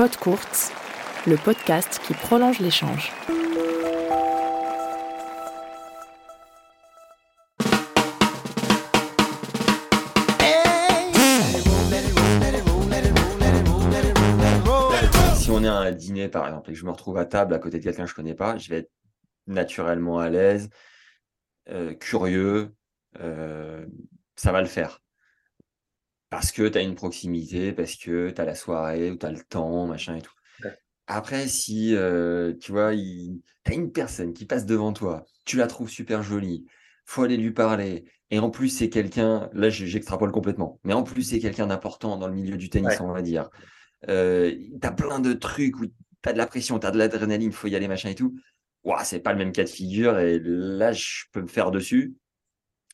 Pod 0.00 0.16
Courts, 0.16 0.72
le 1.26 1.36
podcast 1.36 2.00
qui 2.06 2.14
prolonge 2.14 2.58
l'échange. 2.60 3.12
Si 15.34 15.50
on 15.50 15.62
est 15.62 15.68
à 15.68 15.74
un 15.74 15.92
dîner, 15.92 16.28
par 16.30 16.46
exemple, 16.46 16.70
et 16.70 16.72
que 16.72 16.78
je 16.78 16.86
me 16.86 16.90
retrouve 16.90 17.18
à 17.18 17.26
table 17.26 17.52
à 17.52 17.58
côté 17.58 17.78
de 17.78 17.84
quelqu'un 17.84 18.04
que 18.04 18.10
je 18.10 18.14
connais 18.14 18.34
pas, 18.34 18.56
je 18.56 18.70
vais 18.70 18.78
être 18.78 18.90
naturellement 19.48 20.18
à 20.18 20.30
l'aise, 20.30 20.70
euh, 21.68 21.92
curieux, 21.92 22.74
euh, 23.20 23.84
ça 24.34 24.50
va 24.50 24.62
le 24.62 24.66
faire. 24.66 25.02
Parce 26.30 26.52
que 26.52 26.66
tu 26.68 26.78
as 26.78 26.82
une 26.82 26.94
proximité, 26.94 27.72
parce 27.72 27.96
que 27.96 28.30
tu 28.30 28.40
as 28.40 28.44
la 28.44 28.54
soirée, 28.54 29.10
ou 29.10 29.16
tu 29.16 29.26
as 29.26 29.32
le 29.32 29.42
temps, 29.42 29.86
machin 29.86 30.16
et 30.16 30.22
tout. 30.22 30.32
Ouais. 30.64 30.76
Après, 31.08 31.48
si 31.48 31.94
euh, 31.96 32.54
tu 32.60 32.70
vois, 32.72 32.92
tu 32.94 33.42
as 33.66 33.74
une 33.74 33.90
personne 33.92 34.32
qui 34.32 34.46
passe 34.46 34.64
devant 34.64 34.92
toi, 34.92 35.24
tu 35.44 35.56
la 35.56 35.66
trouves 35.66 35.90
super 35.90 36.22
jolie, 36.22 36.64
faut 37.04 37.22
aller 37.24 37.36
lui 37.36 37.50
parler. 37.50 38.04
Et 38.30 38.38
en 38.38 38.48
plus, 38.48 38.68
c'est 38.68 38.88
quelqu'un, 38.88 39.50
là 39.52 39.70
j'extrapole 39.70 40.30
complètement, 40.30 40.78
mais 40.84 40.92
en 40.92 41.02
plus, 41.02 41.24
c'est 41.24 41.40
quelqu'un 41.40 41.66
d'important 41.66 42.16
dans 42.16 42.28
le 42.28 42.34
milieu 42.34 42.56
du 42.56 42.70
tennis, 42.70 42.90
Ouais. 42.92 43.00
on 43.00 43.12
va 43.12 43.22
dire. 43.22 43.50
Euh, 44.08 44.54
tu 44.80 44.86
as 44.86 44.92
plein 44.92 45.18
de 45.18 45.32
trucs 45.32 45.80
où 45.80 45.86
tu 45.86 45.92
as 46.24 46.32
de 46.32 46.38
la 46.38 46.46
pression, 46.46 46.78
tu 46.78 46.86
as 46.86 46.92
de 46.92 46.98
l'adrénaline, 46.98 47.50
faut 47.50 47.66
y 47.66 47.74
aller, 47.74 47.88
machin 47.88 48.08
et 48.10 48.14
tout. 48.14 48.36
Ouah, 48.84 49.02
c'est 49.04 49.18
pas 49.18 49.32
le 49.32 49.38
même 49.38 49.50
cas 49.52 49.64
de 49.64 49.68
figure, 49.68 50.18
et 50.20 50.38
là, 50.42 50.92
je 50.92 51.24
peux 51.32 51.42
me 51.42 51.48
faire 51.48 51.72
dessus. 51.72 52.14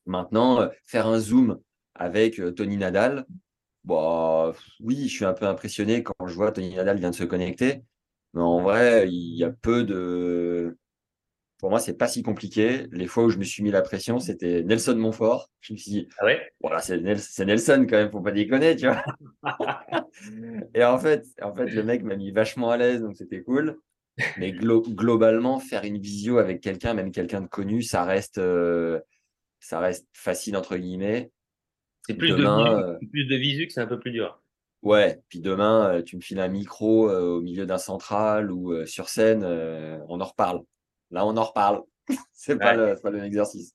Maintenant, 0.06 0.62
euh, 0.62 0.68
faire 0.86 1.06
un 1.06 1.18
zoom 1.18 1.60
avec 1.98 2.40
euh, 2.40 2.52
Tony 2.52 2.76
Nadal, 2.76 3.26
bah, 3.84 4.52
oui, 4.80 5.08
je 5.08 5.14
suis 5.14 5.24
un 5.24 5.34
peu 5.34 5.46
impressionné 5.46 6.02
quand 6.02 6.14
je 6.26 6.34
vois 6.34 6.52
Tony 6.52 6.74
Nadal 6.76 6.98
vient 6.98 7.10
de 7.10 7.16
se 7.16 7.24
connecter. 7.24 7.82
Mais 8.34 8.42
en 8.42 8.60
vrai, 8.62 9.08
il 9.08 9.36
y 9.36 9.44
a 9.44 9.50
peu 9.50 9.84
de. 9.84 10.76
Pour 11.58 11.70
moi, 11.70 11.80
c'est 11.80 11.94
pas 11.96 12.08
si 12.08 12.22
compliqué. 12.22 12.86
Les 12.92 13.06
fois 13.06 13.24
où 13.24 13.30
je 13.30 13.38
me 13.38 13.44
suis 13.44 13.62
mis 13.62 13.70
la 13.70 13.82
pression, 13.82 14.20
c'était 14.20 14.62
Nelson 14.62 14.96
Montfort. 14.96 15.50
Je 15.60 15.72
me 15.72 15.78
suis 15.78 15.90
dit, 15.90 16.08
Ah 16.18 16.26
ouais? 16.26 16.50
voilà, 16.60 16.80
c'est 16.80 16.98
Nel- 17.00 17.20
c'est 17.20 17.46
Nelson 17.46 17.86
quand 17.88 17.96
même, 17.96 18.10
faut 18.10 18.20
pas 18.20 18.32
déconner, 18.32 18.76
tu 18.76 18.86
vois. 18.86 19.02
Et 20.74 20.84
en 20.84 20.98
fait, 20.98 21.24
en 21.42 21.54
fait, 21.54 21.66
le 21.68 21.82
mec 21.82 22.02
m'a 22.02 22.16
mis 22.16 22.30
vachement 22.30 22.70
à 22.70 22.76
l'aise, 22.76 23.00
donc 23.00 23.16
c'était 23.16 23.42
cool. 23.42 23.78
Mais 24.36 24.52
glo- 24.52 24.82
globalement, 24.88 25.58
faire 25.60 25.84
une 25.84 25.98
visio 25.98 26.38
avec 26.38 26.60
quelqu'un, 26.60 26.94
même 26.94 27.12
quelqu'un 27.12 27.40
de 27.42 27.48
connu, 27.48 27.82
ça 27.82 28.04
reste, 28.04 28.38
euh, 28.38 29.00
ça 29.60 29.80
reste 29.80 30.06
facile 30.14 30.56
entre 30.56 30.76
guillemets. 30.76 31.30
C'est 32.06 32.14
plus, 32.14 32.30
Demain, 32.30 32.58
de 32.58 32.84
euh, 32.84 32.92
visu, 32.92 32.98
c'est 33.00 33.08
plus 33.08 33.24
de 33.26 33.36
visu 33.36 33.66
que 33.66 33.72
c'est 33.72 33.80
un 33.80 33.86
peu 33.86 33.98
plus 33.98 34.12
dur. 34.12 34.40
Ouais, 34.82 35.20
puis 35.28 35.40
demain, 35.40 35.94
euh, 35.94 36.02
tu 36.02 36.16
me 36.16 36.20
files 36.20 36.38
un 36.38 36.48
micro 36.48 37.10
euh, 37.10 37.38
au 37.38 37.40
milieu 37.40 37.66
d'un 37.66 37.78
central 37.78 38.52
ou 38.52 38.86
sur 38.86 39.08
scène, 39.08 39.44
on 40.08 40.20
en 40.20 40.24
reparle. 40.24 40.62
Là, 41.10 41.26
on 41.26 41.36
en 41.36 41.44
reparle. 41.44 41.82
C'est 42.32 42.56
pas 42.58 42.74
le, 42.74 42.94
c'est 42.94 43.02
pas 43.02 43.10
le 43.10 43.16
même 43.16 43.26
exercice. 43.26 43.74